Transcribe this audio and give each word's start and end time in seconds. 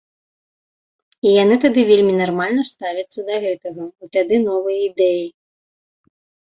І 1.27 1.33
яны 1.43 1.55
тады 1.67 1.81
вельмі 1.91 2.13
нармальна 2.23 2.63
ставяцца 2.73 3.19
да 3.31 3.35
гэтага, 3.47 3.83
і 4.05 4.13
тады 4.19 4.35
новыя 4.51 4.79
ідэі. 4.93 5.25